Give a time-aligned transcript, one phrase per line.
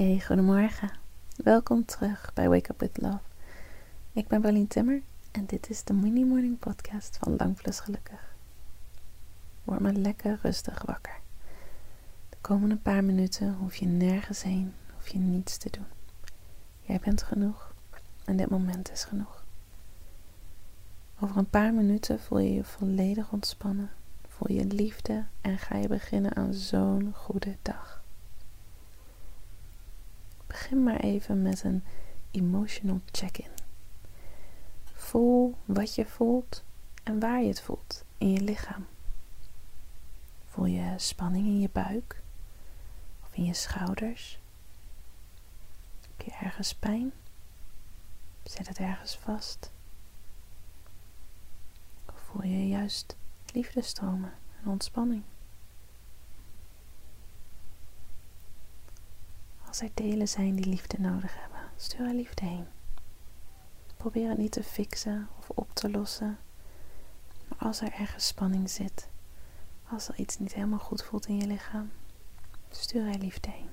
[0.00, 0.90] Hey, goedemorgen.
[1.36, 3.20] Welkom terug bij Wake Up With Love.
[4.12, 8.34] Ik ben Berlien Timmer en dit is de Mini Morning Podcast van Lang Plus Gelukkig.
[9.64, 11.20] Word maar lekker rustig wakker.
[12.28, 15.86] De komende paar minuten hoef je nergens heen, hoef je niets te doen.
[16.80, 17.74] Jij bent genoeg
[18.24, 19.44] en dit moment is genoeg.
[21.18, 23.90] Over een paar minuten voel je je volledig ontspannen,
[24.28, 28.00] voel je liefde en ga je beginnen aan zo'n goede dag.
[30.60, 31.84] Begin maar even met een
[32.30, 33.50] emotional check-in.
[34.84, 36.64] Voel wat je voelt
[37.02, 38.86] en waar je het voelt in je lichaam.
[40.46, 42.22] Voel je spanning in je buik
[43.22, 44.40] of in je schouders?
[46.00, 47.12] Heb je ergens pijn?
[48.42, 49.70] Zit het ergens vast?
[52.06, 53.16] Of voel je juist
[53.52, 55.22] liefde stromen en ontspanning?
[59.70, 62.66] Als er delen zijn die liefde nodig hebben, stuur er liefde heen.
[63.96, 66.38] Probeer het niet te fixen of op te lossen.
[67.48, 69.08] Maar als er ergens spanning zit,
[69.88, 71.90] als er iets niet helemaal goed voelt in je lichaam,
[72.70, 73.68] stuur er liefde heen.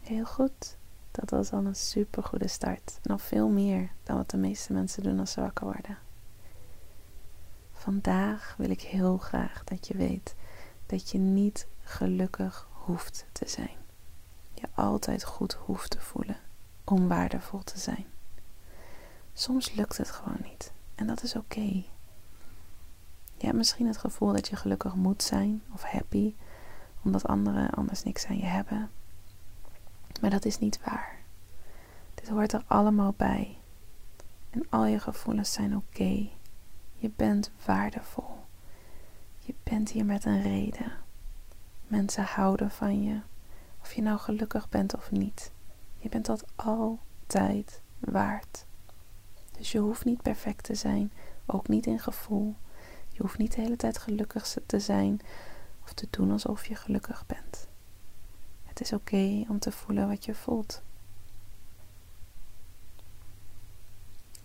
[0.00, 0.76] Heel goed.
[1.10, 2.98] Dat was al een super goede start.
[3.02, 6.09] Nog veel meer dan wat de meeste mensen doen als ze wakker worden.
[7.80, 10.34] Vandaag wil ik heel graag dat je weet
[10.86, 13.76] dat je niet gelukkig hoeft te zijn.
[14.54, 16.36] Je altijd goed hoeft te voelen
[16.84, 18.06] om waardevol te zijn.
[19.32, 21.84] Soms lukt het gewoon niet en dat is oké.
[23.36, 26.34] Je hebt misschien het gevoel dat je gelukkig moet zijn of happy,
[27.02, 28.90] omdat anderen anders niks aan je hebben.
[30.20, 31.18] Maar dat is niet waar.
[32.14, 33.58] Dit hoort er allemaal bij.
[34.50, 36.38] En al je gevoelens zijn oké.
[37.00, 38.36] Je bent waardevol.
[39.38, 40.92] Je bent hier met een reden.
[41.86, 43.20] Mensen houden van je.
[43.82, 45.52] Of je nou gelukkig bent of niet.
[45.96, 48.66] Je bent dat altijd waard.
[49.58, 51.12] Dus je hoeft niet perfect te zijn,
[51.46, 52.54] ook niet in gevoel.
[53.08, 55.20] Je hoeft niet de hele tijd gelukkig te zijn
[55.82, 57.68] of te doen alsof je gelukkig bent.
[58.64, 60.82] Het is oké om te voelen wat je voelt.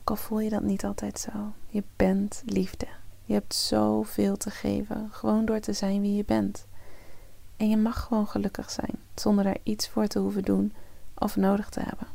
[0.08, 1.54] Ook al voel je dat niet altijd zo.
[1.68, 2.88] Je bent liefde.
[3.24, 6.66] Je hebt zoveel te geven, gewoon door te zijn wie je bent.
[7.58, 10.74] En je mag gewoon gelukkig zijn, zonder daar iets voor te hoeven doen
[11.14, 12.08] of nodig te hebben.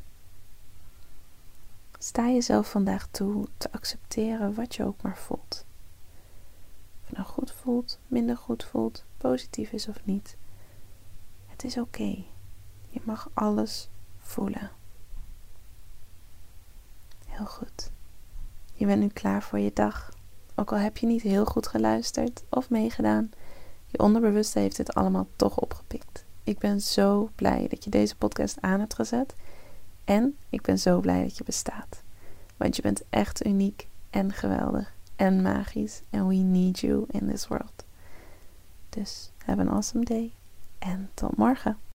[1.98, 5.64] Sta jezelf vandaag toe te accepteren wat je ook maar voelt.
[7.02, 10.36] Of je nou goed voelt, minder goed voelt, positief is of niet.
[11.46, 12.24] Het is oké.
[12.88, 14.70] Je mag alles voelen
[17.46, 17.90] goed.
[18.72, 20.12] Je bent nu klaar voor je dag.
[20.54, 23.30] Ook al heb je niet heel goed geluisterd of meegedaan,
[23.90, 26.24] je onderbewuste heeft dit allemaal toch opgepikt.
[26.44, 29.34] Ik ben zo blij dat je deze podcast aan hebt gezet.
[30.04, 32.02] En ik ben zo blij dat je bestaat.
[32.56, 36.02] Want je bent echt uniek en geweldig en magisch.
[36.10, 37.84] En we need you in this world.
[38.88, 40.32] Dus have an awesome day
[40.78, 41.78] en tot morgen.